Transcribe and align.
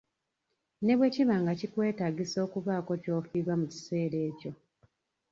Ne 0.85 0.93
bwe 0.97 1.07
kiba 1.15 1.35
nga 1.41 1.53
kikwetaagisa 1.59 2.37
okubaako 2.45 2.91
ky'ofiirwa 3.01 3.53
mu 3.59 3.65
kiseera 3.71 4.17
ekyo. 4.29 4.51